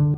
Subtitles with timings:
[0.00, 0.16] お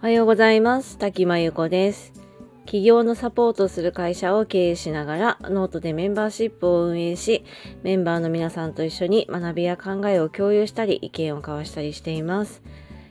[0.00, 0.96] はようございます。
[0.96, 2.14] 滝真由子です。
[2.60, 7.44] 企業のサポートする会社を経営しながらノートでメンバーシップを運営し
[7.82, 12.62] メンバーの皆さんと一緒に学びや考えを共有したり意見を交わしたりしています。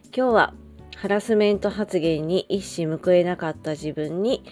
[0.06, 0.54] 今日は
[0.96, 4.44] ハラスメント発言に一矢報えなかった自分に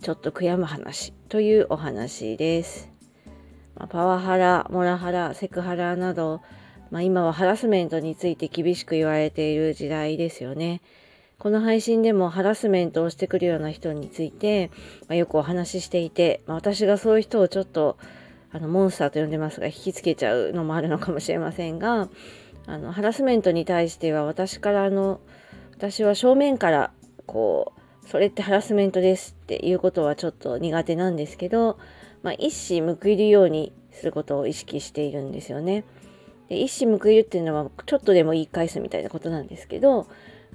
[0.00, 2.90] ちょっと悔やむ話というお話です。
[3.76, 6.40] ま、パワハラ、モラハラ、セクハラなど、
[6.92, 10.82] まあ、今はハラスメントについて厳しく言われている時代ですよね。
[11.38, 14.70] この配信でもハラスメントをしてくるような人について、
[15.08, 17.96] まあ、よくお話ししていて、まあ、私がそういう人をちょっと
[18.52, 22.10] あのモンスターと呼んでますが引きつけちゃうのもあるのかもしれませんが
[22.66, 25.18] あのハラスメントに対しては私からの
[25.72, 26.92] 私は正面から
[27.26, 27.72] こ
[28.04, 31.78] うそれってハラスメントですっていうことはちょっと苦手なんですけど、
[32.22, 35.84] まあ、一矢報いるようにすることを意識しているんですよね。
[36.52, 40.06] で一矢報いるっていうのはちょっとでも言い返すみたいなことなんですけど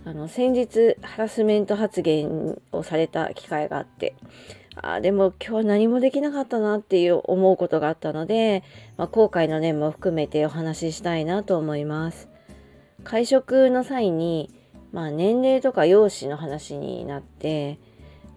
[0.05, 4.15] あの先日ハラスメント発言をされた機会があって
[4.75, 8.63] あでも今日は何もできなかったなっていう思うことがあったので、
[8.95, 12.29] まあ、後悔の念も含めてお話ししたいなと思います。
[13.03, 14.53] 会食の際に
[14.91, 17.79] まあ年齢とか容姿の話になって、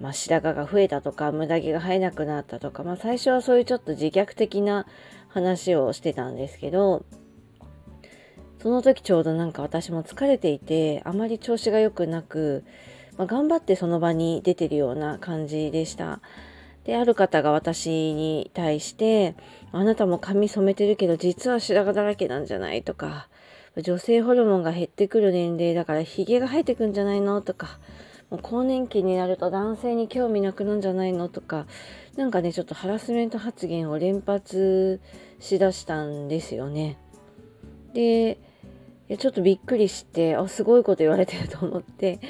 [0.00, 4.86] まあ、白髪が増えたとか無駄毛が生えなくなったとか、まあ、最初はそういうちょっと自虐的な
[5.28, 7.04] 話をしてたんですけど
[8.62, 12.64] その時ちょうどなんか私も疲れていてあまり調子が良くなく、
[13.16, 16.20] まあ、頑張ってその場に出てるような感じでした。
[16.84, 19.34] である方が私に対して
[19.70, 23.28] 「あなたも髪染めてるけど実は白髪だらけなんじゃない?」とか
[23.76, 27.78] 女性ホルモンが減ってくる年齢だからヒゲが生えてくんじゃないのとか
[28.30, 31.66] もう更年期になると男性に興味なくなるんじゃないのとか
[32.16, 35.00] なんかねちょっとハラスメント発言を連発
[35.38, 36.96] しだしたんですよね。
[37.92, 38.38] で
[39.18, 42.20] ちょっとびっくりしてあすごいこと言われてると思って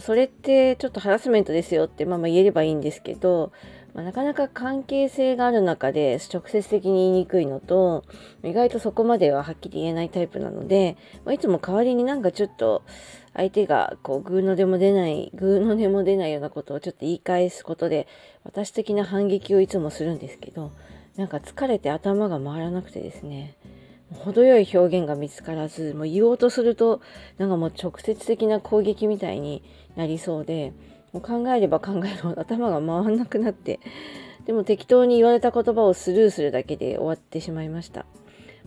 [0.00, 3.52] それってちょっとハラスメントですよってまあまあ言えればいいんですけど
[3.94, 8.04] まあ、なかなか関係性がある中で直接的に言いにくいのと
[8.44, 12.82] 意外とそこまでははっきり言えないタイプなので、まあ、いつも代わりになんかちょっと
[13.34, 18.06] 相手がこうグーのでも出ないグーのでも出ないようなことをちょっと言い返すことで
[18.44, 20.72] 私的な反撃をいつもするんですけど
[21.16, 23.56] なんか疲れて頭が回らなくてですね。
[24.14, 27.00] 程よい表現が見つからずもう言おうとすると
[27.38, 29.62] なんかもう直接的な攻撃みたいに
[29.96, 30.72] なりそうで
[31.12, 33.80] もう考えれば 考えるほど頭が回んなくなって
[34.46, 38.06] でも適当に言われた言葉をスルーするだけで終わってしまいました、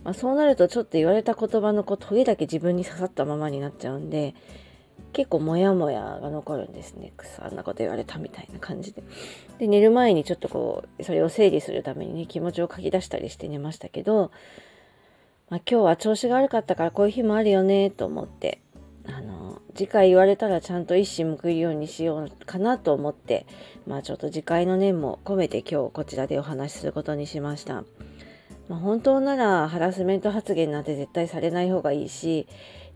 [0.02, 4.34] まあ、そうなるとちょっと言われた言葉のこうトゲだけ自分に刺さったままになっちゃうんで
[5.12, 7.12] 結構モヤモヤが残るんですね。
[7.16, 9.02] くそ、あんなこと言われたみたいな感じで。
[9.58, 14.32] で、寝る前にちょっとこう、それを整理するためにね、気持ちを書き出したりして寝ましたけど、
[15.50, 18.60] まあ、今日は調子が悪かったからこういう日もあるよね、と思って、
[19.06, 23.46] あの、次回言われたらちゃんと一矢報いるようにしようかなと思って、
[23.86, 27.84] まあちょっと次回の念も込めて今日こちらでお話しすることにしました。
[28.68, 32.46] まあ、本当ならハラスメント発言なんて絶対されない方がいいし、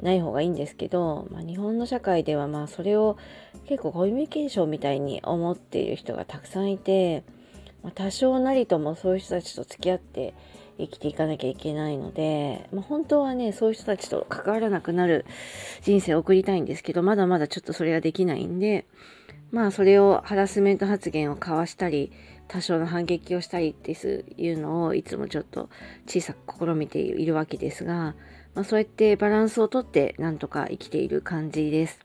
[0.00, 3.18] ない方がいいんですけど、まあ、日本の社会ではまあそれを
[3.66, 7.24] 結構コミュニケーションみたいに思っている人がたくさんいて、
[7.82, 10.34] まあ、多少なりともそういう人たちと付き合って
[10.78, 15.26] 生きていかなきゃいけないので、まあ、本当はねそういう人たちと関わらなくなる
[15.82, 18.86] 人生を送りたいんですけどまだまだちょっとそれができないんで
[19.50, 22.12] まあそれをハラスメント発言を交わしたり
[22.48, 25.68] 多少の反撃をしたりっていうのをいつもちょっと
[26.06, 28.14] 小さく試みているわけですが、
[28.54, 32.00] まあ、そうやってバランスをとってなんとか生きている感じです。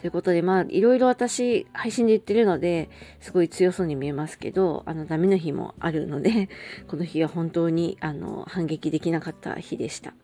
[0.00, 2.88] ということで、まあ、いろいろ私、配信で言ってるので、
[3.20, 6.48] すごい強そうに見えますけど、あの、ダメな日もあるので、
[6.88, 10.14] この日は本当に、あの、反撃できなかった日でした。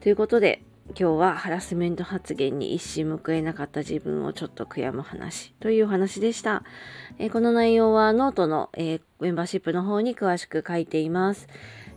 [0.00, 6.64] ということで、今日はハラスメント発言に一矢報えなかった自分をちょっと悔やむ話というお話でした。
[7.18, 11.46] えー、この内容はノートの、えー、メンバーシップの方に詳しく書いています。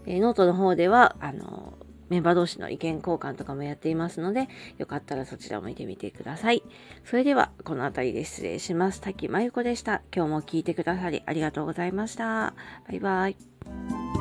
[0.06, 1.74] えー、ノートの方では、あの、
[2.12, 6.62] メンバー同士の意見交換とかもやっていますので、よかったらそちらも見てみてください。
[7.06, 9.00] それでは、この辺りで失礼します。
[9.00, 10.02] 滝真由子でした。
[10.14, 12.54] 今日も聞いてくださりありがとうございました。
[12.90, 14.21] バイバイ。